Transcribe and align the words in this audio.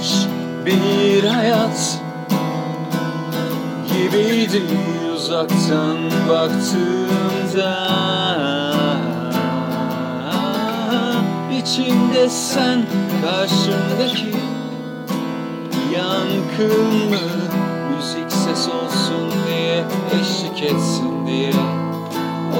yaşanmış 0.00 0.26
bir 0.66 1.24
hayat 1.24 2.00
Gibiydi 3.88 4.62
uzaktan 5.14 5.98
baktığımda. 6.28 7.90
İçimde 11.62 12.28
sen 12.28 12.82
karşımdaki 13.22 14.34
Yankın 15.96 16.94
mı 17.10 17.16
müzik 17.96 18.32
ses 18.32 18.68
olsun 18.68 19.30
diye 19.48 19.84
Eşlik 20.20 20.62
etsin 20.62 21.26
diye. 21.26 21.52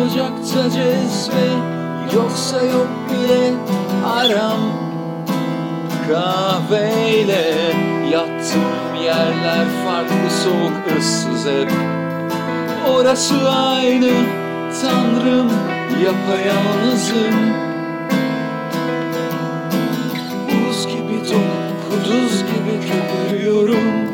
Ocakta 0.03 0.71
cezve 0.71 1.49
yoksa 2.15 2.63
yok 2.63 2.89
bile 3.11 3.53
aram 4.17 4.90
Kahveyle 6.11 7.55
yattığım 8.13 8.95
yerler 9.05 9.67
farklı 9.85 10.31
soğuk 10.45 10.99
ıssız 10.99 11.47
hep. 11.47 11.71
Orası 12.89 13.51
aynı 13.51 14.11
Tanrım 14.83 15.51
yapayalnızım. 16.05 17.35
Buz 20.49 20.87
gibi 20.87 21.31
donup 21.31 21.91
kuduz 21.91 22.43
gibi 22.43 22.91
köpürüyorum. 22.91 24.11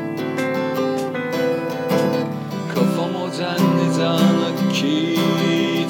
Kafam 2.75 3.17
o 3.17 3.29
denli 3.39 3.99
dağınık 4.01 4.75
ki 4.75 5.19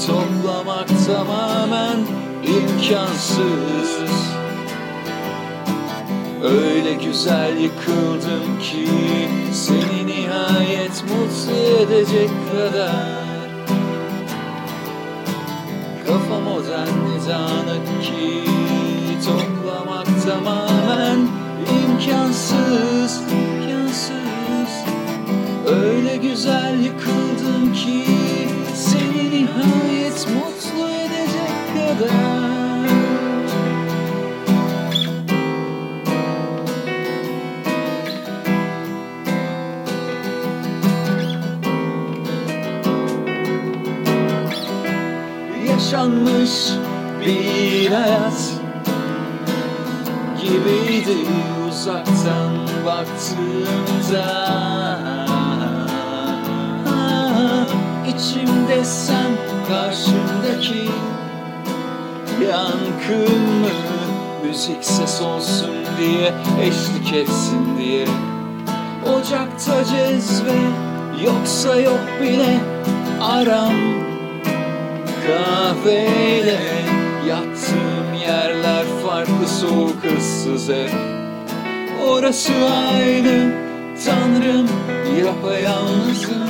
Toplamak 0.07 0.89
tamamen 1.07 1.99
imkansız 2.45 4.17
Öyle 6.43 6.95
güzel 6.95 7.57
yıkıldım 7.57 8.59
ki 8.61 8.89
Seni 9.53 10.07
nihayet 10.07 11.03
mutlu 11.03 11.57
edecek 11.57 12.31
kadar. 12.53 13.27
Kafam 16.07 16.47
o 16.47 16.65
denli 16.65 17.29
dağınık 17.29 18.03
ki 18.03 18.45
Toplamak 19.25 20.07
tamamen 20.27 21.29
imkansız 21.83 23.21
imkansız. 23.21 24.85
Öyle 25.67 26.17
güzel 26.17 26.81
yıkıldım 26.85 27.75
ki 27.75 28.05
Seni 28.75 29.31
nihayet 29.31 30.27
mutlu 30.29 30.89
edecek 30.89 31.99
kadar 31.99 32.46
yaşanmış 45.87 46.51
bir 47.27 47.93
hayat 47.93 48.53
Gibiydi 50.41 51.17
uzaktan 51.69 52.53
baktığımda. 52.87 54.47
İçimde 58.09 58.85
sen 58.85 59.31
karşımdaki 59.69 60.91
Yankın 62.49 63.41
mı 63.41 63.69
müzik 64.45 64.85
ses 64.85 65.23
olsun 65.23 65.75
diye 66.01 66.33
Eşlik 66.63 67.13
etsin 67.13 67.79
diye. 67.79 68.07
Ocakta 69.19 69.85
cezve 69.85 70.59
yoksa 71.25 71.81
yok 71.81 72.01
bile 72.23 72.61
aram 73.21 74.16
Kahveyle 75.27 76.61
yattığım 77.29 78.15
yerler 78.21 78.85
farklı 79.07 79.49
soğuk 79.49 80.05
ıssız 80.19 80.69
hep. 80.69 80.91
Orası 82.09 82.53
aynı 82.93 83.53
Tanrım 84.05 84.69
yapayalnızım. 85.27 86.47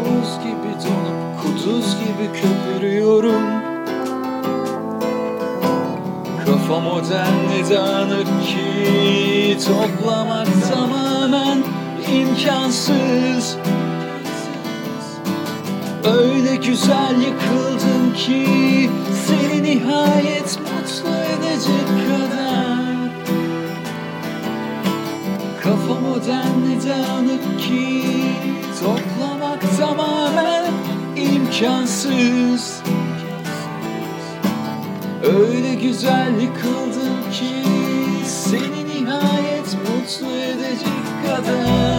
Buz 0.00 0.38
gibi 0.44 0.72
donup 0.84 1.42
kuduz 1.42 1.96
gibi 1.98 2.30
köpürüyorum. 2.32 3.42
Kafam 6.46 6.86
o 6.86 7.00
denli 7.10 7.70
dağınık 7.70 8.26
ki 8.46 9.58
Toplamak 9.66 10.48
tamamen 10.72 11.58
imkansız 12.12 13.56
Öyle 16.04 16.56
güzel 16.56 17.16
yıkıldım 17.20 18.14
ki 18.16 18.46
Seni 19.26 19.62
nihayet 19.62 20.58
mutlu 20.60 21.14
edecek 21.16 21.88
kadar. 22.08 22.84
Kafam 25.62 26.04
o 26.04 26.26
denli 26.26 26.88
dağınık 26.88 27.60
ki 27.60 28.04
Toplamak 28.80 29.78
tamamen 29.78 30.64
imkansız. 31.16 32.82
Öyle 35.22 35.74
güzel 35.74 36.32
yıkıldım 36.40 37.32
ki 37.32 37.68
Seni 38.26 38.88
nihayet 38.88 39.76
mutlu 39.88 40.36
edecek 40.36 41.26
kadar 41.26 41.93